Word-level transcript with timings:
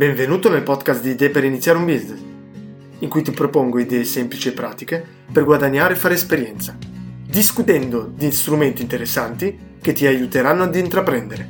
Benvenuto 0.00 0.48
nel 0.48 0.62
podcast 0.62 1.02
di 1.02 1.10
Idee 1.10 1.28
per 1.28 1.44
iniziare 1.44 1.76
un 1.76 1.84
business, 1.84 2.20
in 3.00 3.08
cui 3.10 3.20
ti 3.20 3.32
propongo 3.32 3.78
idee 3.78 4.04
semplici 4.04 4.48
e 4.48 4.52
pratiche 4.52 5.04
per 5.30 5.44
guadagnare 5.44 5.92
e 5.92 5.96
fare 5.98 6.14
esperienza, 6.14 6.74
discutendo 7.26 8.10
di 8.16 8.32
strumenti 8.32 8.80
interessanti 8.80 9.76
che 9.78 9.92
ti 9.92 10.06
aiuteranno 10.06 10.62
ad 10.62 10.74
intraprendere. 10.74 11.46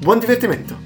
Buon 0.00 0.18
divertimento! 0.18 0.78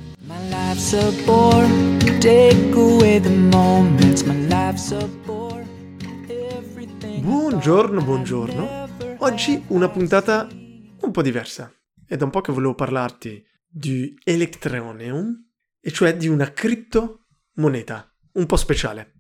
Buongiorno, 7.21 8.03
buongiorno. 8.03 8.89
Oggi 9.19 9.63
una 9.69 9.89
puntata 9.89 10.49
un 10.51 11.11
po' 11.13 11.23
diversa. 11.23 11.73
È 12.05 12.17
da 12.17 12.25
un 12.25 12.31
po' 12.33 12.41
che 12.41 12.51
volevo 12.51 12.75
parlarti 12.75 13.41
di 13.69 14.19
Electroneum, 14.25 15.52
e 15.85 15.91
cioè 15.91 16.17
di 16.17 16.29
una 16.29 16.53
criptomoneta 16.53 18.15
un 18.35 18.47
po' 18.47 18.57
speciale. 18.57 19.15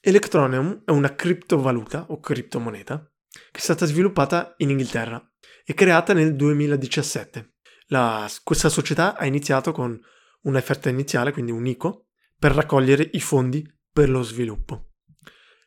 Electroneum 0.00 0.82
è 0.84 0.90
una 0.90 1.14
criptovaluta 1.14 2.06
o 2.10 2.20
criptomoneta 2.20 3.10
che 3.50 3.58
è 3.58 3.60
stata 3.60 3.86
sviluppata 3.86 4.54
in 4.58 4.70
Inghilterra 4.70 5.20
e 5.64 5.74
creata 5.74 6.12
nel 6.12 6.36
2017. 6.36 7.54
La, 7.86 8.30
questa 8.44 8.68
società 8.68 9.16
ha 9.16 9.24
iniziato 9.26 9.72
con 9.72 9.98
un'offerta 10.42 10.88
iniziale, 10.88 11.32
quindi 11.32 11.50
un 11.50 11.66
ICO, 11.66 12.08
per 12.38 12.52
raccogliere 12.52 13.08
i 13.12 13.20
fondi 13.20 13.66
per 13.90 14.08
lo 14.08 14.22
sviluppo. 14.22 14.92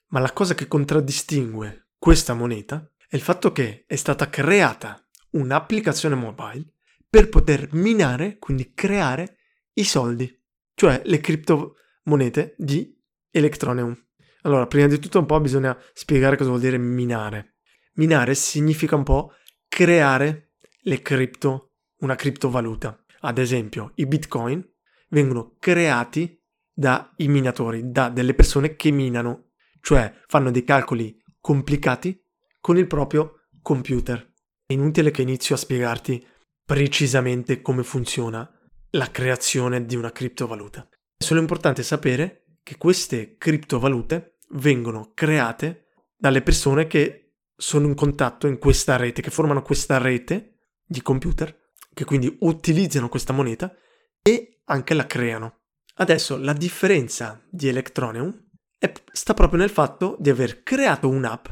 Ma 0.08 0.20
la 0.20 0.32
cosa 0.32 0.54
che 0.54 0.68
contraddistingue 0.68 1.90
questa 1.98 2.34
moneta 2.34 2.90
è 3.08 3.16
il 3.16 3.22
fatto 3.22 3.52
che 3.52 3.84
è 3.88 3.96
stata 3.96 4.30
creata 4.30 5.06
un'applicazione 5.32 6.16
mobile 6.16 6.74
per 7.10 7.30
poter 7.30 7.74
minare, 7.74 8.38
quindi 8.38 8.74
creare 8.74 9.38
i 9.82 9.86
soldi, 9.86 10.42
cioè 10.74 11.02
le 11.06 11.20
criptomonete 11.20 12.56
di 12.58 12.98
Electroneum. 13.30 13.96
Allora, 14.44 14.68
prima 14.68 14.88
di 14.88 15.00
tutto 15.00 15.20
un 15.20 15.26
po' 15.26 15.40
bisogna 15.40 15.78
spiegare 15.94 16.38
cosa 16.38 16.50
vuol 16.50 16.62
dire 16.62 16.78
minare. 16.78 17.58
Minare 17.94 18.34
significa 18.36 18.96
un 18.96 19.04
po' 19.04 19.34
creare 19.68 20.54
le 20.84 21.02
cripto, 21.02 21.74
una 22.00 22.16
criptovaluta. 22.16 23.04
Ad 23.22 23.38
esempio, 23.38 23.92
i 23.96 24.08
bitcoin 24.08 24.68
vengono 25.10 25.56
creati 25.60 26.42
dai 26.74 27.06
minatori, 27.28 27.92
da 27.92 28.10
delle 28.10 28.34
persone 28.34 28.76
che 28.76 28.92
minano, 28.92 29.52
cioè 29.82 30.12
fanno 30.28 30.52
dei 30.52 30.64
calcoli 30.64 31.22
complicati 31.40 32.20
con 32.60 32.78
il 32.78 32.88
proprio 32.88 33.48
computer. 33.62 34.34
È 34.66 34.74
inutile 34.74 35.12
che 35.12 35.22
inizio 35.22 35.56
a 35.56 35.60
spiegarti 35.60 36.26
precisamente 36.66 37.62
come 37.62 37.84
funziona 37.84 38.50
la 38.92 39.10
creazione 39.10 39.86
di 39.86 39.96
una 39.96 40.12
criptovaluta. 40.12 40.88
È 41.18 41.24
solo 41.24 41.40
importante 41.40 41.84
sapere 41.84 42.58
che 42.64 42.78
queste 42.78 43.38
criptovalute 43.38 44.38
vengono 44.52 45.12
create 45.14 45.88
dalle 46.18 46.42
persone 46.42 46.88
che 46.88 47.36
sono 47.56 47.88
in 47.88 47.96
contatto 47.96 48.48
in 48.48 48.58
questa 48.58 48.98
rete, 48.98 49.22
che 49.22 49.30
formano 49.30 49.62
questa 49.62 49.98
rete 49.98 50.58
di 50.86 51.02
computer, 51.02 51.72
che 51.94 52.06
quindi 52.06 52.36
utilizzano 52.42 53.08
questa 53.08 53.34
moneta 53.34 53.74
e 54.22 54.62
anche 54.66 54.94
la 54.94 55.06
creano. 55.06 55.60
Adesso 55.96 56.38
la 56.38 56.54
differenza 56.54 57.42
di 57.50 57.68
Electroneum 57.68 58.50
è, 58.78 58.92
sta 59.12 59.34
proprio 59.34 59.60
nel 59.60 59.70
fatto 59.70 60.18
di 60.20 60.30
aver 60.30 60.64
creato 60.64 61.08
un'app 61.08 61.46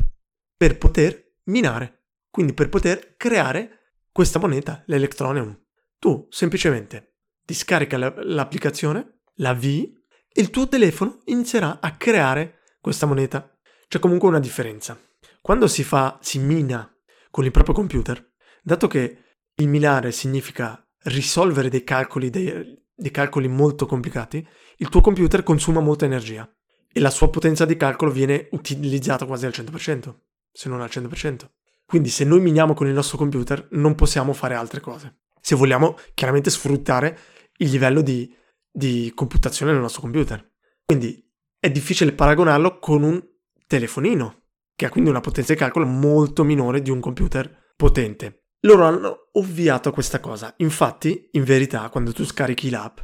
per 0.58 0.78
poter 0.78 1.36
minare, 1.46 2.08
quindi 2.30 2.54
per 2.54 2.70
poter 2.70 3.16
creare 3.16 3.94
questa 4.12 4.40
moneta, 4.40 4.84
l'Electroneum. 4.88 5.58
Tu 6.00 6.28
semplicemente 6.30 7.09
ti 7.50 7.56
scarica 7.56 7.98
l'applicazione, 7.98 9.22
la 9.38 9.50
avvii 9.50 9.92
e 10.32 10.40
il 10.40 10.52
tuo 10.52 10.68
telefono 10.68 11.22
inizierà 11.26 11.80
a 11.82 11.96
creare 11.96 12.60
questa 12.80 13.08
moneta. 13.08 13.58
C'è 13.88 13.98
comunque 13.98 14.30
una 14.30 14.38
differenza. 14.38 14.96
Quando 15.42 15.66
si 15.66 15.84
fa, 15.84 16.20
si 16.22 16.38
mina 16.38 16.88
con 17.32 17.46
il 17.46 17.50
proprio 17.50 17.74
computer, 17.74 18.34
dato 18.62 18.86
che 18.86 19.18
il 19.56 19.68
minare 19.68 20.12
significa 20.12 20.80
risolvere 21.06 21.70
dei 21.70 21.84
calcoli, 21.84 22.30
dei, 22.30 22.84
dei 22.94 23.10
calcoli 23.10 23.48
molto 23.48 23.88
complicati, 23.88 24.48
il 24.78 24.90
tuo 24.90 25.02
computer 25.02 25.42
consuma 25.42 25.80
molta 25.80 26.06
energia 26.06 26.48
e 26.94 27.00
la 27.00 27.10
sua 27.10 27.32
potenza 27.32 27.66
di 27.66 27.78
calcolo 27.78 28.12
viene 28.12 28.48
utilizzata 28.52 29.26
quasi 29.26 29.48
al 29.48 29.54
100%, 29.56 30.14
se 30.52 30.70
non 30.70 30.82
al 30.82 30.90
100%. 30.92 31.50
Quindi 31.84 32.10
se 32.10 32.26
noi 32.26 32.42
miniamo 32.42 32.76
con 32.76 32.86
il 32.86 32.94
nostro 32.94 33.18
computer 33.18 33.70
non 33.72 33.96
possiamo 33.96 34.34
fare 34.34 34.54
altre 34.54 34.82
cose. 34.82 35.22
Se 35.42 35.56
vogliamo 35.56 35.98
chiaramente 36.14 36.52
sfruttare 36.52 37.18
il 37.62 37.70
livello 37.70 38.02
di, 38.02 38.34
di 38.72 39.12
computazione 39.16 39.72
del 39.72 39.82
nostro 39.82 40.02
computer. 40.02 40.48
Quindi 40.86 41.26
è 41.60 41.70
difficile 41.70 42.14
paragonarlo 42.14 42.80
con 42.80 43.04
un 43.04 43.22
telefonino, 43.68 44.44
che 44.76 44.86
ha 44.86 44.90
quindi 44.90 45.10
una 45.10 45.20
potenza 45.20 45.54
di 45.54 45.60
calcolo 45.60 45.86
molto 45.86 46.44
minore 46.44 46.82
di 46.82 46.90
un 46.90 47.00
computer 47.00 47.74
potente. 47.76 48.46
Loro 48.62 48.86
hanno 48.86 49.30
ovviato 49.34 49.90
a 49.90 49.94
questa 49.94 50.20
cosa. 50.20 50.54
Infatti, 50.58 51.30
in 51.32 51.44
verità, 51.44 51.90
quando 51.90 52.14
tu 52.14 52.26
scarichi 52.26 52.70
l'app, 52.70 53.00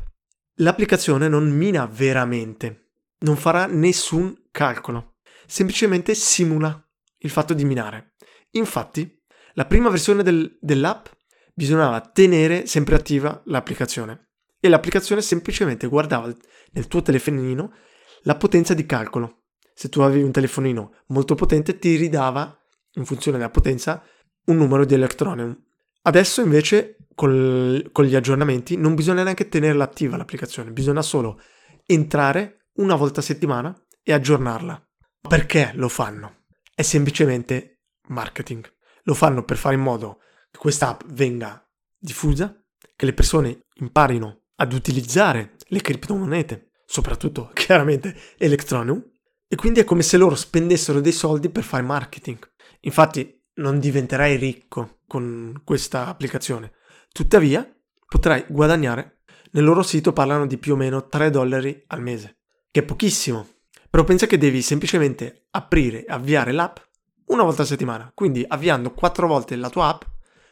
l'applicazione 0.56 1.28
non 1.28 1.50
mina 1.50 1.86
veramente, 1.86 2.92
non 3.20 3.36
farà 3.36 3.66
nessun 3.66 4.48
calcolo, 4.52 5.16
semplicemente 5.46 6.16
simula 6.16 6.82
il 7.20 7.30
fatto 7.30 7.54
di 7.54 7.66
minare. 7.66 8.16
Infatti, 8.52 9.22
la 9.54 9.66
prima 9.66 9.90
versione 9.90 10.24
del, 10.24 10.58
dell'app 10.62 11.08
bisognava 11.54 12.02
tenere 12.02 12.66
sempre 12.66 12.96
attiva 12.96 13.42
l'applicazione 13.46 14.26
e 14.66 14.70
l'applicazione 14.70 15.22
semplicemente 15.22 15.86
guardava 15.86 16.34
nel 16.72 16.88
tuo 16.88 17.04
telefonino 17.04 17.72
la 18.24 18.36
potenza 18.36 18.74
di 18.74 18.88
calcolo. 18.88 19.44
Se 19.76 19.90
tu 19.90 20.02
avevi 20.02 20.24
un 20.24 20.32
telefonino 20.32 21.04
molto 21.08 21.36
potente 21.36 21.78
ti 21.78 21.96
ridava, 21.98 22.58
in 22.94 23.06
funzione 23.06 23.38
della 23.38 23.52
potenza, 23.52 24.04
un 24.46 24.58
numero 24.58 24.84
di 24.84 24.96
Electroneum. 24.96 25.56
Adesso 26.02 26.42
invece 26.42 26.98
col, 27.14 27.90
con 27.92 28.06
gli 28.06 28.16
aggiornamenti 28.16 28.76
non 28.76 28.96
bisogna 28.96 29.22
neanche 29.22 29.50
tenerla 29.50 29.84
attiva 29.84 30.18
l'applicazione, 30.18 30.72
bisogna 30.72 31.04
solo 31.04 31.40
entrare 31.86 32.70
una 32.78 32.96
volta 32.96 33.20
a 33.20 33.24
settimana 33.24 33.80
e 34.02 34.14
aggiornarla. 34.14 34.84
Perché 35.28 35.74
lo 35.76 35.90
fanno? 35.90 36.46
È 36.74 36.82
semplicemente 36.82 37.82
marketing. 38.08 38.68
Lo 39.04 39.14
fanno 39.14 39.44
per 39.44 39.58
fare 39.58 39.76
in 39.76 39.82
modo 39.82 40.22
che 40.50 40.58
questa 40.58 40.90
app 40.90 41.02
venga 41.06 41.64
diffusa, 41.96 42.60
che 42.96 43.06
le 43.06 43.14
persone 43.14 43.60
imparino 43.76 44.45
ad 44.56 44.74
utilizzare 44.74 45.56
le 45.68 45.82
criptomonete, 45.82 46.72
soprattutto 46.86 47.52
chiaramente 47.54 48.16
Electroneum, 48.38 49.04
e 49.48 49.56
quindi 49.56 49.80
è 49.80 49.84
come 49.84 50.02
se 50.02 50.18
loro 50.18 50.36
spendessero 50.36 51.00
dei 51.00 51.12
soldi 51.12 51.50
per 51.50 51.64
fare 51.64 51.84
marketing. 51.84 52.40
Infatti 52.82 53.44
non 53.56 53.80
diventerai 53.80 54.36
ricco 54.36 55.00
con 55.08 55.62
questa 55.64 56.08
applicazione, 56.08 56.74
tuttavia 57.12 57.68
potrai 58.08 58.46
guadagnare, 58.48 59.22
nel 59.52 59.64
loro 59.64 59.84
sito 59.84 60.12
parlano 60.12 60.46
di 60.46 60.58
più 60.58 60.74
o 60.74 60.76
meno 60.76 61.08
3 61.08 61.30
dollari 61.30 61.84
al 61.88 62.02
mese, 62.02 62.40
che 62.72 62.82
è 62.82 62.84
pochissimo, 62.84 63.48
però 63.90 64.04
pensa 64.04 64.28
che 64.28 64.38
devi 64.38 64.62
semplicemente 64.62 65.48
aprire 65.52 66.06
e 66.06 66.12
avviare 66.12 66.52
l'app 66.52 66.78
una 67.28 67.44
volta 67.44 67.62
a 67.62 67.66
settimana, 67.66 68.12
quindi 68.14 68.44
avviando 68.46 68.92
4 68.92 69.28
volte 69.28 69.56
la 69.56 69.70
tua 69.70 69.88
app 69.88 70.02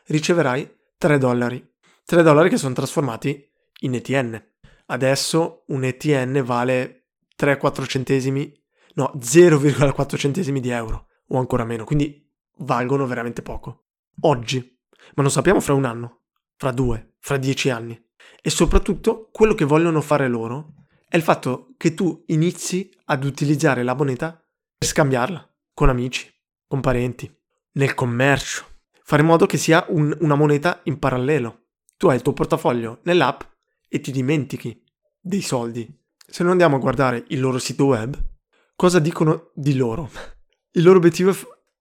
riceverai 0.06 0.76
3 0.98 1.18
dollari. 1.18 1.72
3 2.06 2.24
dollari 2.24 2.50
che 2.50 2.58
sono 2.58 2.74
trasformati 2.74 3.52
in 3.84 3.96
ETN. 3.96 4.42
Adesso 4.88 5.64
un 5.68 5.84
ETN 5.84 6.42
vale 6.44 7.08
3-4 7.38 7.88
centesimi, 7.88 8.52
no, 8.96 9.12
0,4 9.18 10.18
centesimi 10.18 10.60
di 10.60 10.70
euro 10.70 11.08
o 11.28 11.38
ancora 11.38 11.64
meno, 11.64 11.84
quindi 11.84 12.30
valgono 12.58 13.06
veramente 13.06 13.42
poco. 13.42 13.86
Oggi, 14.22 14.80
ma 15.16 15.22
non 15.24 15.32
sappiamo 15.32 15.60
fra 15.60 15.74
un 15.74 15.86
anno, 15.86 16.22
fra 16.56 16.72
due, 16.72 17.16
fra 17.20 17.38
dieci 17.38 17.70
anni. 17.70 18.00
E 18.42 18.50
soprattutto 18.50 19.30
quello 19.32 19.54
che 19.54 19.66
vogliono 19.66 20.02
fare 20.02 20.28
loro 20.28 20.74
è 21.08 21.16
il 21.16 21.24
fatto 21.24 21.74
che 21.78 21.94
tu 21.94 22.24
inizi 22.28 22.90
ad 23.06 23.24
utilizzare 23.24 23.84
la 23.84 23.96
moneta 23.96 24.32
per 24.78 24.88
scambiarla 24.88 25.48
con 25.74 25.90
amici, 25.90 26.32
con 26.68 26.82
parenti, 26.82 27.32
nel 27.74 27.94
commercio. 27.94 28.66
Fare 29.04 29.22
in 29.22 29.28
modo 29.28 29.46
che 29.46 29.58
sia 29.58 29.86
un, 29.90 30.16
una 30.22 30.36
moneta 30.36 30.82
in 30.84 31.00
parallelo. 31.00 31.68
Tu 31.98 32.08
hai 32.08 32.16
il 32.16 32.22
tuo 32.22 32.34
portafoglio 32.34 33.00
nell'app 33.04 33.42
e 33.94 34.02
ti 34.02 34.12
dimentichi 34.12 34.84
dei 35.20 35.42
soldi. 35.42 35.88
Se 36.26 36.42
noi 36.42 36.54
andiamo 36.54 36.78
a 36.78 36.80
guardare 36.80 37.26
il 37.28 37.40
loro 37.40 37.60
sito 37.60 37.86
web, 37.86 38.20
cosa 38.76 38.98
dicono 38.98 39.52
di 39.54 39.76
loro? 39.76 40.10
Il 40.76 40.82
loro 40.82 40.98
obiettivo 40.98 41.32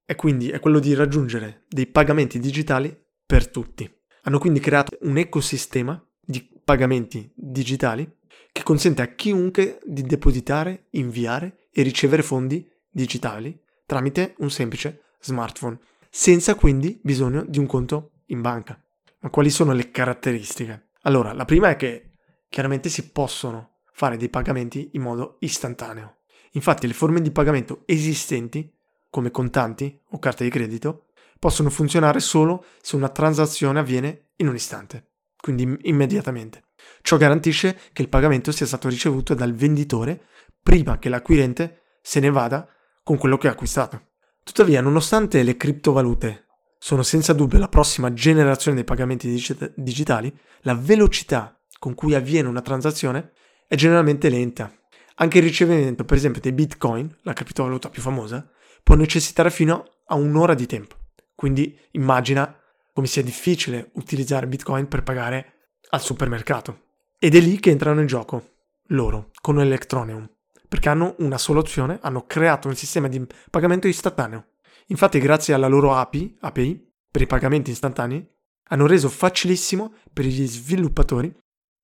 è 0.04 0.14
quindi 0.14 0.50
è 0.50 0.60
quello 0.60 0.78
di 0.78 0.92
raggiungere 0.92 1.64
dei 1.66 1.86
pagamenti 1.86 2.38
digitali 2.38 2.94
per 3.24 3.48
tutti. 3.48 3.90
Hanno 4.24 4.38
quindi 4.38 4.60
creato 4.60 4.98
un 5.00 5.16
ecosistema 5.16 5.98
di 6.20 6.46
pagamenti 6.62 7.32
digitali 7.34 8.18
che 8.52 8.62
consente 8.62 9.00
a 9.00 9.14
chiunque 9.14 9.78
di 9.86 10.02
depositare, 10.02 10.88
inviare 10.90 11.68
e 11.72 11.80
ricevere 11.80 12.22
fondi 12.22 12.70
digitali 12.90 13.58
tramite 13.86 14.34
un 14.40 14.50
semplice 14.50 15.04
smartphone, 15.22 15.78
senza 16.10 16.54
quindi 16.56 17.00
bisogno 17.02 17.42
di 17.48 17.58
un 17.58 17.64
conto 17.64 18.10
in 18.26 18.42
banca. 18.42 18.78
Ma 19.20 19.30
quali 19.30 19.48
sono 19.48 19.72
le 19.72 19.90
caratteristiche? 19.90 20.88
Allora, 21.02 21.32
la 21.32 21.44
prima 21.44 21.70
è 21.70 21.76
che 21.76 22.12
chiaramente 22.48 22.88
si 22.88 23.10
possono 23.10 23.80
fare 23.92 24.16
dei 24.16 24.28
pagamenti 24.28 24.90
in 24.92 25.02
modo 25.02 25.36
istantaneo. 25.40 26.18
Infatti 26.52 26.86
le 26.86 26.92
forme 26.92 27.20
di 27.20 27.30
pagamento 27.30 27.82
esistenti, 27.86 28.72
come 29.10 29.30
contanti 29.30 30.00
o 30.10 30.18
carte 30.18 30.44
di 30.44 30.50
credito, 30.50 31.06
possono 31.38 31.70
funzionare 31.70 32.20
solo 32.20 32.64
se 32.80 32.96
una 32.96 33.08
transazione 33.08 33.80
avviene 33.80 34.30
in 34.36 34.48
un 34.48 34.54
istante, 34.54 35.12
quindi 35.36 35.76
immediatamente. 35.82 36.64
Ciò 37.00 37.16
garantisce 37.16 37.78
che 37.92 38.02
il 38.02 38.08
pagamento 38.08 38.52
sia 38.52 38.66
stato 38.66 38.88
ricevuto 38.88 39.34
dal 39.34 39.52
venditore 39.52 40.26
prima 40.62 40.98
che 40.98 41.08
l'acquirente 41.08 41.82
se 42.00 42.20
ne 42.20 42.30
vada 42.30 42.68
con 43.02 43.18
quello 43.18 43.38
che 43.38 43.48
ha 43.48 43.52
acquistato. 43.52 44.10
Tuttavia, 44.44 44.80
nonostante 44.80 45.42
le 45.42 45.56
criptovalute 45.56 46.46
sono 46.84 47.04
senza 47.04 47.32
dubbio 47.32 47.60
la 47.60 47.68
prossima 47.68 48.12
generazione 48.12 48.74
dei 48.74 48.84
pagamenti 48.84 49.28
digit- 49.28 49.72
digitali, 49.76 50.36
la 50.62 50.74
velocità 50.74 51.56
con 51.78 51.94
cui 51.94 52.16
avviene 52.16 52.48
una 52.48 52.60
transazione 52.60 53.34
è 53.68 53.76
generalmente 53.76 54.28
lenta. 54.28 54.68
Anche 55.14 55.38
il 55.38 55.44
ricevimento, 55.44 56.04
per 56.04 56.16
esempio, 56.16 56.40
dei 56.40 56.50
bitcoin, 56.50 57.18
la 57.22 57.34
criptovaluta 57.34 57.88
più 57.88 58.02
famosa, 58.02 58.50
può 58.82 58.96
necessitare 58.96 59.50
fino 59.50 59.98
a 60.06 60.16
un'ora 60.16 60.54
di 60.54 60.66
tempo. 60.66 60.96
Quindi 61.36 61.78
immagina 61.92 62.52
come 62.92 63.06
sia 63.06 63.22
difficile 63.22 63.90
utilizzare 63.92 64.48
bitcoin 64.48 64.88
per 64.88 65.04
pagare 65.04 65.74
al 65.90 66.00
supermercato. 66.00 66.80
Ed 67.20 67.36
è 67.36 67.38
lì 67.38 67.60
che 67.60 67.70
entrano 67.70 68.00
in 68.00 68.08
gioco 68.08 68.54
loro, 68.86 69.30
con 69.40 69.60
Electroneum, 69.60 70.28
perché 70.66 70.88
hanno 70.88 71.14
una 71.18 71.38
soluzione, 71.38 72.00
hanno 72.02 72.26
creato 72.26 72.66
un 72.66 72.74
sistema 72.74 73.06
di 73.06 73.24
pagamento 73.50 73.86
istantaneo. 73.86 74.46
Infatti 74.92 75.18
grazie 75.18 75.54
alla 75.54 75.68
loro 75.68 75.94
API, 75.94 76.36
API 76.40 76.92
per 77.10 77.22
i 77.22 77.26
pagamenti 77.26 77.70
istantanei, 77.70 78.24
hanno 78.68 78.86
reso 78.86 79.08
facilissimo 79.08 79.94
per 80.12 80.26
gli 80.26 80.46
sviluppatori 80.46 81.34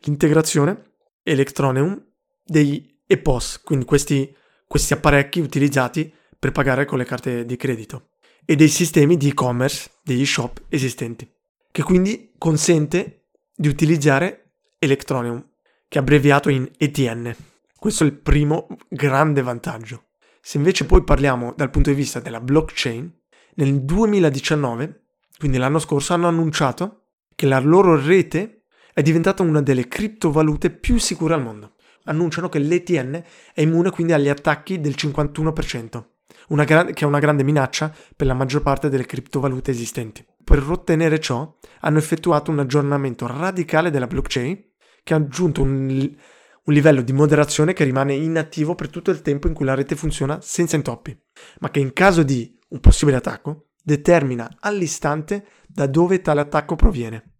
l'integrazione 0.02 0.96
Electroneum 1.22 2.06
dei 2.44 3.00
EPOS, 3.06 3.62
quindi 3.62 3.86
questi, 3.86 4.34
questi 4.66 4.92
apparecchi 4.92 5.40
utilizzati 5.40 6.12
per 6.38 6.52
pagare 6.52 6.84
con 6.84 6.98
le 6.98 7.04
carte 7.04 7.46
di 7.46 7.56
credito, 7.56 8.10
e 8.44 8.56
dei 8.56 8.68
sistemi 8.68 9.16
di 9.16 9.28
e-commerce 9.28 9.90
degli 10.02 10.26
shop 10.26 10.64
esistenti, 10.68 11.26
che 11.70 11.82
quindi 11.82 12.32
consente 12.36 13.28
di 13.54 13.68
utilizzare 13.68 14.52
Electroneum, 14.78 15.44
che 15.88 15.98
è 15.98 16.02
abbreviato 16.02 16.50
in 16.50 16.70
ETN. 16.76 17.34
Questo 17.74 18.04
è 18.04 18.06
il 18.06 18.18
primo 18.18 18.66
grande 18.86 19.40
vantaggio. 19.40 20.07
Se 20.40 20.56
invece 20.56 20.86
poi 20.86 21.04
parliamo 21.04 21.52
dal 21.56 21.70
punto 21.70 21.90
di 21.90 21.96
vista 21.96 22.20
della 22.20 22.40
blockchain, 22.40 23.12
nel 23.54 23.82
2019, 23.84 25.04
quindi 25.38 25.58
l'anno 25.58 25.78
scorso, 25.78 26.14
hanno 26.14 26.28
annunciato 26.28 27.06
che 27.34 27.46
la 27.46 27.58
loro 27.60 28.00
rete 28.00 28.64
è 28.92 29.02
diventata 29.02 29.42
una 29.42 29.62
delle 29.62 29.86
criptovalute 29.86 30.70
più 30.70 30.98
sicure 30.98 31.34
al 31.34 31.42
mondo. 31.42 31.74
Annunciano 32.04 32.48
che 32.48 32.58
l'ETN 32.58 33.22
è 33.52 33.60
immune 33.60 33.90
quindi 33.90 34.12
agli 34.12 34.28
attacchi 34.28 34.80
del 34.80 34.94
51%, 34.96 36.04
una 36.48 36.64
gra- 36.64 36.86
che 36.86 37.04
è 37.04 37.06
una 37.06 37.18
grande 37.18 37.44
minaccia 37.44 37.94
per 38.16 38.26
la 38.26 38.34
maggior 38.34 38.62
parte 38.62 38.88
delle 38.88 39.06
criptovalute 39.06 39.70
esistenti. 39.70 40.24
Per 40.42 40.64
ottenere 40.68 41.20
ciò 41.20 41.56
hanno 41.80 41.98
effettuato 41.98 42.50
un 42.50 42.60
aggiornamento 42.60 43.26
radicale 43.26 43.90
della 43.90 44.06
blockchain 44.06 44.64
che 45.04 45.14
ha 45.14 45.18
aggiunto 45.18 45.62
un, 45.62 46.16
un 46.68 46.74
livello 46.74 47.00
di 47.00 47.14
moderazione 47.14 47.72
che 47.72 47.84
rimane 47.84 48.14
inattivo 48.14 48.74
per 48.74 48.90
tutto 48.90 49.10
il 49.10 49.22
tempo 49.22 49.48
in 49.48 49.54
cui 49.54 49.64
la 49.64 49.74
rete 49.74 49.96
funziona 49.96 50.38
senza 50.42 50.76
intoppi, 50.76 51.18
ma 51.60 51.70
che 51.70 51.80
in 51.80 51.94
caso 51.94 52.22
di 52.22 52.56
un 52.68 52.80
possibile 52.80 53.16
attacco 53.16 53.70
determina 53.82 54.56
all'istante 54.60 55.46
da 55.66 55.86
dove 55.86 56.20
tale 56.20 56.40
attacco 56.40 56.76
proviene 56.76 57.36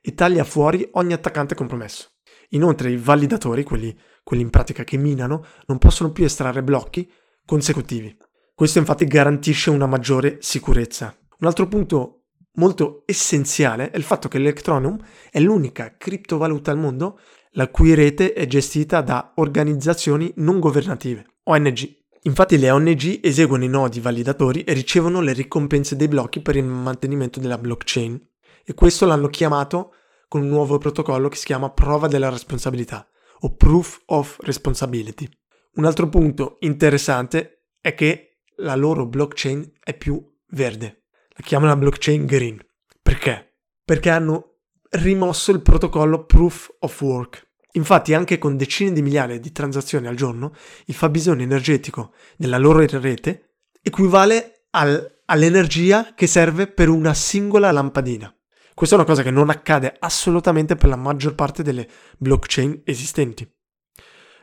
e 0.00 0.14
taglia 0.14 0.44
fuori 0.44 0.88
ogni 0.92 1.12
attaccante 1.12 1.54
compromesso. 1.54 2.12
Inoltre 2.50 2.90
i 2.90 2.96
validatori, 2.96 3.62
quelli, 3.62 3.94
quelli 4.24 4.42
in 4.42 4.50
pratica 4.50 4.84
che 4.84 4.96
minano, 4.96 5.44
non 5.66 5.76
possono 5.76 6.10
più 6.10 6.24
estrarre 6.24 6.62
blocchi 6.62 7.10
consecutivi. 7.44 8.16
Questo 8.54 8.78
infatti 8.78 9.04
garantisce 9.04 9.68
una 9.68 9.86
maggiore 9.86 10.38
sicurezza. 10.40 11.14
Un 11.40 11.46
altro 11.46 11.68
punto 11.68 12.22
molto 12.54 13.02
essenziale 13.04 13.90
è 13.90 13.96
il 13.96 14.02
fatto 14.02 14.28
che 14.28 14.38
l'Electronum 14.38 14.98
è 15.30 15.40
l'unica 15.40 15.94
criptovaluta 15.96 16.70
al 16.70 16.78
mondo 16.78 17.18
la 17.52 17.68
cui 17.68 17.94
rete 17.94 18.32
è 18.32 18.46
gestita 18.46 19.00
da 19.00 19.32
organizzazioni 19.36 20.32
non 20.36 20.58
governative, 20.58 21.26
ONG. 21.44 22.00
Infatti 22.22 22.58
le 22.58 22.70
ONG 22.70 23.18
eseguono 23.22 23.64
i 23.64 23.68
nodi 23.68 24.00
validatori 24.00 24.62
e 24.62 24.72
ricevono 24.72 25.20
le 25.20 25.32
ricompense 25.32 25.96
dei 25.96 26.08
blocchi 26.08 26.40
per 26.40 26.56
il 26.56 26.64
mantenimento 26.64 27.40
della 27.40 27.58
blockchain 27.58 28.20
e 28.64 28.74
questo 28.74 29.06
l'hanno 29.06 29.28
chiamato 29.28 29.94
con 30.28 30.42
un 30.42 30.48
nuovo 30.48 30.78
protocollo 30.78 31.28
che 31.28 31.36
si 31.36 31.46
chiama 31.46 31.70
prova 31.70 32.06
della 32.06 32.30
responsabilità 32.30 33.06
o 33.40 33.54
proof 33.54 34.02
of 34.06 34.38
responsibility. 34.42 35.28
Un 35.74 35.84
altro 35.84 36.08
punto 36.08 36.56
interessante 36.60 37.64
è 37.80 37.94
che 37.94 38.42
la 38.56 38.76
loro 38.76 39.06
blockchain 39.06 39.72
è 39.82 39.96
più 39.96 40.24
verde 40.50 41.02
la 41.34 41.44
chiamano 41.44 41.76
blockchain 41.76 42.26
green. 42.26 42.60
Perché? 43.00 43.56
Perché 43.84 44.10
hanno 44.10 44.51
rimosso 44.92 45.52
il 45.52 45.62
protocollo 45.62 46.24
proof 46.24 46.74
of 46.80 47.00
work. 47.00 47.50
Infatti 47.72 48.12
anche 48.12 48.38
con 48.38 48.56
decine 48.56 48.92
di 48.92 49.00
migliaia 49.00 49.38
di 49.38 49.52
transazioni 49.52 50.06
al 50.06 50.14
giorno, 50.14 50.52
il 50.86 50.94
fabbisogno 50.94 51.42
energetico 51.42 52.12
della 52.36 52.58
loro 52.58 52.84
rete 52.86 53.54
equivale 53.80 54.66
al, 54.70 55.22
all'energia 55.26 56.12
che 56.14 56.26
serve 56.26 56.66
per 56.66 56.88
una 56.88 57.14
singola 57.14 57.70
lampadina. 57.70 58.34
Questa 58.74 58.94
è 58.94 58.98
una 58.98 59.06
cosa 59.06 59.22
che 59.22 59.30
non 59.30 59.48
accade 59.48 59.96
assolutamente 59.98 60.76
per 60.76 60.88
la 60.88 60.96
maggior 60.96 61.34
parte 61.34 61.62
delle 61.62 61.88
blockchain 62.18 62.82
esistenti, 62.84 63.50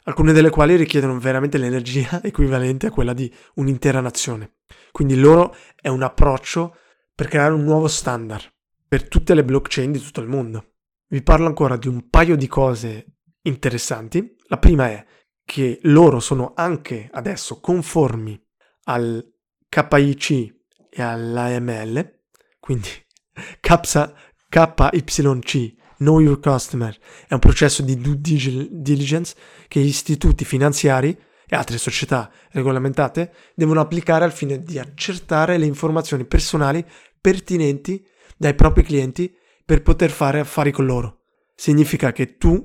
alcune 0.03 0.33
delle 0.33 0.49
quali 0.49 0.75
richiedono 0.75 1.19
veramente 1.19 1.57
l'energia 1.59 2.21
equivalente 2.23 2.87
a 2.87 2.91
quella 2.91 3.13
di 3.13 3.31
un'intera 3.55 4.01
nazione. 4.01 4.55
Quindi 4.91 5.15
loro 5.15 5.55
è 5.75 5.89
un 5.89 6.01
approccio 6.01 6.75
per 7.13 7.27
creare 7.27 7.53
un 7.53 7.63
nuovo 7.63 7.87
standard 7.87 8.51
per 8.89 9.07
tutte 9.07 9.35
le 9.35 9.45
blockchain 9.45 9.91
di 9.91 9.99
tutto 9.99 10.19
il 10.19 10.27
mondo. 10.27 10.77
Vi 11.07 11.21
parlo 11.21 11.45
ancora 11.45 11.77
di 11.77 11.87
un 11.87 12.09
paio 12.09 12.35
di 12.35 12.47
cose 12.47 13.17
interessanti. 13.43 14.35
La 14.47 14.57
prima 14.57 14.87
è 14.87 15.05
che 15.45 15.79
loro 15.83 16.19
sono 16.19 16.53
anche 16.55 17.07
adesso 17.11 17.59
conformi 17.59 18.39
al 18.85 19.23
KIC 19.69 20.55
e 20.89 21.01
all'AML, 21.01 22.21
quindi 22.59 22.89
KYC, 24.49 25.77
Know 25.97 26.19
Your 26.19 26.39
Customer, 26.39 26.97
è 27.27 27.33
un 27.33 27.39
processo 27.39 27.83
di 27.83 27.95
due 27.97 28.19
diligence 28.19 29.35
che 29.67 29.81
gli 29.81 29.87
istituti 29.87 30.45
finanziari 30.45 31.15
e 31.47 31.55
altre 31.55 31.77
società 31.77 32.31
regolamentate 32.51 33.33
devono 33.53 33.81
applicare 33.81 34.23
al 34.23 34.31
fine 34.31 34.61
di 34.63 34.79
accertare 34.79 35.57
le 35.57 35.65
informazioni 35.65 36.25
personali 36.25 36.83
pertinenti 37.19 38.03
dai 38.39 38.55
propri 38.55 38.83
clienti 38.83 39.35
per 39.65 39.81
poter 39.81 40.09
fare 40.11 40.39
affari 40.39 40.71
con 40.71 40.85
loro. 40.85 41.23
Significa 41.55 42.13
che 42.13 42.37
tu, 42.37 42.63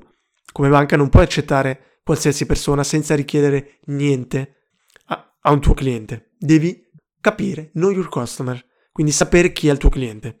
come 0.53 0.69
banca, 0.69 0.95
non 0.95 1.09
puoi 1.09 1.23
accettare 1.23 1.99
qualsiasi 2.01 2.45
persona 2.45 2.83
senza 2.83 3.13
richiedere 3.13 3.79
niente 3.87 4.69
a, 5.07 5.37
a 5.41 5.51
un 5.51 5.59
tuo 5.59 5.73
cliente. 5.73 6.31
Devi 6.37 6.89
capire, 7.19 7.71
know 7.73 7.91
your 7.91 8.07
customer, 8.07 8.63
quindi 8.93 9.11
sapere 9.11 9.51
chi 9.51 9.67
è 9.67 9.71
il 9.73 9.77
tuo 9.77 9.89
cliente. 9.89 10.39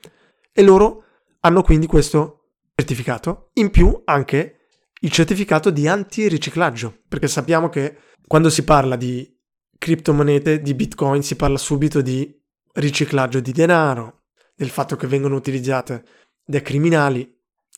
E 0.53 0.63
loro 0.63 1.03
hanno 1.41 1.61
quindi 1.63 1.85
questo 1.85 2.51
certificato, 2.73 3.49
in 3.55 3.71
più 3.71 4.01
anche 4.05 4.67
il 5.01 5.11
certificato 5.11 5.69
di 5.69 5.85
antiriciclaggio, 5.89 7.01
perché 7.09 7.27
sappiamo 7.27 7.67
che 7.67 7.97
quando 8.25 8.49
si 8.49 8.63
parla 8.63 8.95
di 8.95 9.37
criptomonete, 9.77 10.61
di 10.61 10.73
bitcoin, 10.73 11.21
si 11.21 11.35
parla 11.35 11.57
subito 11.57 12.01
di 12.01 12.41
riciclaggio 12.75 13.41
di 13.41 13.51
denaro, 13.51 14.24
del 14.55 14.69
fatto 14.69 14.95
che 14.95 15.07
vengono 15.07 15.35
utilizzate 15.35 16.03
dai 16.43 16.61
criminali 16.61 17.31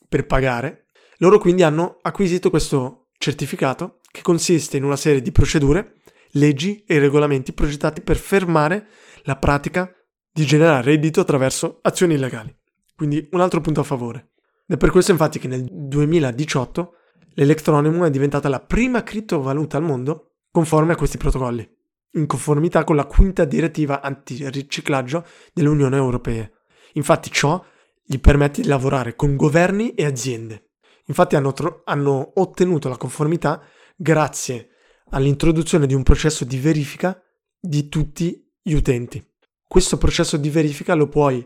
per 0.07 0.25
pagare. 0.25 0.86
Loro 1.17 1.39
quindi 1.39 1.63
hanno 1.63 1.98
acquisito 2.01 2.50
questo 2.50 3.07
certificato 3.17 4.00
che 4.12 4.22
consiste 4.22 4.77
in 4.77 4.84
una 4.84 4.96
serie 4.96 5.22
di 5.22 5.31
procedure, 5.31 5.96
leggi 6.31 6.84
e 6.86 7.00
regolamenti 7.00 7.53
progettati 7.53 8.01
per 8.01 8.17
fermare 8.17 8.88
la 9.24 9.38
pratica 9.38 9.91
di 10.31 10.46
generare 10.46 10.84
reddito 10.84 11.19
attraverso 11.19 11.79
azioni 11.81 12.13
illegali. 12.13 12.55
Quindi 12.96 13.27
un 13.31 13.41
altro 13.41 13.62
punto 13.62 13.81
a 13.81 13.84
favore. 13.84 14.31
Ed 14.67 14.75
è 14.75 14.77
per 14.77 14.91
questo 14.91 15.12
infatti 15.12 15.39
che 15.39 15.48
nel 15.48 15.67
2018 15.69 16.93
l'Electronymum 17.36 18.05
è 18.05 18.10
diventata 18.10 18.50
la 18.50 18.60
prima 18.60 19.03
criptovaluta 19.03 19.77
al 19.77 19.84
mondo 19.84 20.34
conforme 20.51 20.93
a 20.93 20.96
questi 20.96 21.17
protocolli, 21.17 21.67
in 22.13 22.25
conformità 22.25 22.84
con 22.84 22.96
la 22.96 23.05
quinta 23.05 23.46
direttiva 23.46 24.01
antiriciclaggio 24.01 25.25
dell'Unione 25.53 25.98
Europea. 25.98 26.50
Infatti 26.97 27.31
ciò 27.31 27.63
gli 28.03 28.19
permette 28.19 28.61
di 28.61 28.67
lavorare 28.67 29.15
con 29.15 29.35
governi 29.35 29.93
e 29.93 30.05
aziende. 30.05 30.71
Infatti 31.05 31.35
hanno, 31.35 31.53
tro- 31.53 31.81
hanno 31.85 32.33
ottenuto 32.35 32.89
la 32.89 32.97
conformità 32.97 33.61
grazie 33.95 34.69
all'introduzione 35.11 35.87
di 35.87 35.93
un 35.93 36.03
processo 36.03 36.43
di 36.43 36.57
verifica 36.57 37.19
di 37.59 37.87
tutti 37.87 38.45
gli 38.61 38.73
utenti. 38.73 39.25
Questo 39.65 39.97
processo 39.97 40.37
di 40.37 40.49
verifica 40.49 40.93
lo 40.93 41.07
puoi 41.07 41.37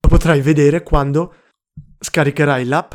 lo 0.00 0.08
potrai 0.08 0.40
vedere 0.40 0.82
quando 0.82 1.34
scaricherai 1.98 2.64
l'app 2.64 2.92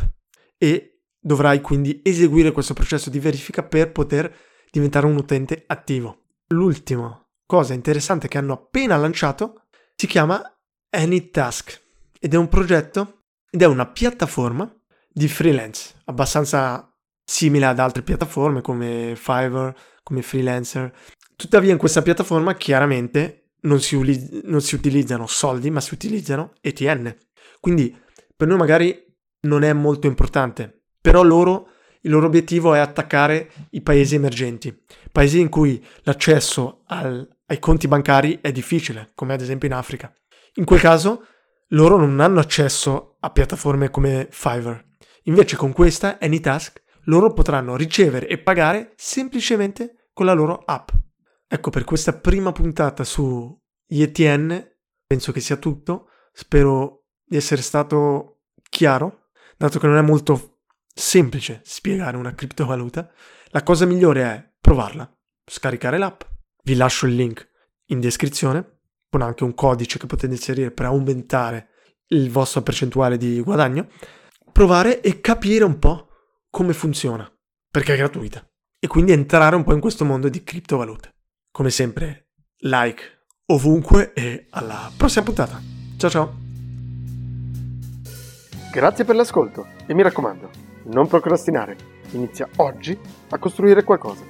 e 0.58 1.02
dovrai 1.20 1.62
quindi 1.62 2.02
eseguire 2.04 2.52
questo 2.52 2.74
processo 2.74 3.10
di 3.10 3.20
verifica 3.20 3.64
per 3.64 3.92
poter 3.92 4.34
diventare 4.72 5.06
un 5.06 5.16
utente 5.16 5.64
attivo. 5.68 6.24
L'ultima 6.48 7.18
cosa 7.46 7.74
interessante 7.74 8.28
che 8.28 8.38
hanno 8.38 8.54
appena 8.54 8.96
lanciato 8.98 9.66
si 9.96 10.08
chiama 10.08 10.42
AnyTask 10.90 11.83
ed 12.24 12.34
è 12.34 12.38
un 12.38 12.48
progetto 12.48 13.24
ed 13.50 13.64
è 13.64 13.66
una 13.66 13.86
piattaforma 13.86 14.74
di 15.10 15.28
freelance 15.28 15.96
abbastanza 16.06 16.90
simile 17.22 17.66
ad 17.66 17.80
altre 17.80 18.02
piattaforme 18.02 18.62
come 18.62 19.14
Fiverr, 19.18 19.72
come 20.02 20.22
Freelancer. 20.22 20.94
Tuttavia 21.36 21.74
in 21.74 21.78
questa 21.78 22.02
piattaforma 22.02 22.56
chiaramente 22.56 23.50
non 23.64 23.82
si, 23.82 23.96
uli- 23.96 24.42
non 24.46 24.62
si 24.62 24.74
utilizzano 24.76 25.28
soldi 25.28 25.70
ma 25.70 25.82
si 25.82 25.94
utilizzano 25.94 26.54
ETN. 26.62 27.14
Quindi 27.60 27.94
per 28.38 28.48
noi 28.48 28.58
magari 28.58 29.06
non 29.42 29.64
è 29.64 29.74
molto 29.74 30.08
importante, 30.08 30.84
però 31.02 31.24
loro, 31.24 31.72
il 32.04 32.12
loro 32.12 32.28
obiettivo 32.28 32.74
è 32.74 32.80
attaccare 32.80 33.52
i 33.72 33.82
paesi 33.82 34.16
emergenti, 34.16 34.74
paesi 35.12 35.42
in 35.42 35.50
cui 35.50 35.86
l'accesso 36.04 36.84
al, 36.86 37.28
ai 37.48 37.60
conti 37.60 37.90
bancari 37.90 38.40
è 38.42 38.54
difficile, 38.54 39.12
come 39.14 39.34
ad 39.34 39.42
esempio 39.42 39.68
in 39.68 39.74
Africa. 39.74 40.14
In 40.54 40.64
quel 40.64 40.80
caso 40.80 41.26
loro 41.74 41.98
non 41.98 42.20
hanno 42.20 42.40
accesso 42.40 43.18
a 43.20 43.30
piattaforme 43.30 43.90
come 43.90 44.28
Fiverr. 44.32 44.82
Invece 45.24 45.56
con 45.56 45.72
questa 45.72 46.18
Anytask 46.20 46.82
loro 47.06 47.34
potranno 47.34 47.76
ricevere 47.76 48.28
e 48.28 48.38
pagare 48.38 48.94
semplicemente 48.96 50.08
con 50.14 50.26
la 50.26 50.34
loro 50.34 50.64
app. 50.66 50.90
Ecco, 51.48 51.70
per 51.70 51.84
questa 51.84 52.14
prima 52.14 52.52
puntata 52.52 53.04
su 53.04 53.60
ETN 53.88 54.72
penso 55.06 55.32
che 55.32 55.40
sia 55.40 55.58
tutto. 55.58 56.10
Spero 56.32 57.06
di 57.24 57.38
essere 57.38 57.62
stato 57.62 58.42
chiaro, 58.70 59.30
dato 59.58 59.80
che 59.80 59.88
non 59.88 59.98
è 59.98 60.02
molto 60.02 60.62
semplice 60.94 61.62
spiegare 61.64 62.18
una 62.18 62.34
criptovaluta. 62.34 63.12
La 63.48 63.64
cosa 63.64 63.86
migliore 63.86 64.24
è 64.24 64.52
provarla, 64.60 65.12
scaricare 65.46 65.98
l'app. 65.98 66.22
Vi 66.64 66.76
lascio 66.76 67.06
il 67.06 67.16
link 67.16 67.50
in 67.88 68.00
descrizione, 68.00 68.73
con 69.14 69.22
anche 69.22 69.44
un 69.44 69.54
codice 69.54 70.00
che 70.00 70.08
potete 70.08 70.34
inserire 70.34 70.72
per 70.72 70.88
aumentare 70.88 71.68
il 72.08 72.32
vostro 72.32 72.64
percentuale 72.64 73.16
di 73.16 73.40
guadagno. 73.42 73.86
Provare 74.52 75.02
e 75.02 75.22
capire 75.22 75.64
un 75.64 75.78
po' 75.78 76.08
come 76.50 76.74
funziona, 76.74 77.32
perché 77.70 77.94
è 77.94 77.98
gratuita. 77.98 78.44
E 78.80 78.88
quindi 78.88 79.12
entrare 79.12 79.56
un 79.56 79.64
po' 79.64 79.74
in 79.74 79.80
questo 79.82 80.04
mondo 80.04 80.30
di 80.30 80.44
criptovalute. 80.44 81.14
Come 81.52 81.70
sempre, 81.70 82.30
like 82.62 83.26
ovunque 83.52 84.14
e 84.14 84.48
alla 84.50 84.92
prossima 84.98 85.26
puntata. 85.26 85.62
Ciao 85.98 86.10
ciao! 86.10 86.34
Grazie 88.72 89.06
per 89.06 89.16
l'ascolto 89.16 89.68
e 89.86 89.94
mi 89.94 90.02
raccomando, 90.02 90.50
non 90.86 91.06
procrastinare. 91.06 91.78
Inizia 92.14 92.50
oggi 92.56 92.98
a 93.30 93.38
costruire 93.38 93.84
qualcosa. 93.84 94.24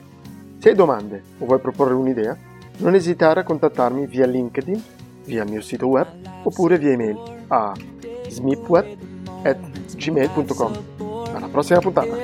Se 0.58 0.68
hai 0.68 0.76
domande 0.76 1.24
o 1.38 1.46
vuoi 1.46 1.62
proporre 1.62 1.94
un'idea, 1.94 2.38
non 2.78 2.96
esitare 2.96 3.42
a 3.42 3.44
contattarmi 3.44 4.08
via 4.08 4.26
LinkedIn, 4.26 4.82
via 5.26 5.44
il 5.44 5.52
mio 5.52 5.62
sito 5.62 5.88
web 5.88 6.08
oppure 6.44 6.78
via 6.78 6.92
email 6.92 7.18
a 7.48 7.74
smipweb.gmail.com. 8.28 10.84
Alla 11.34 11.48
prossima 11.48 11.80
puntata! 11.80 12.16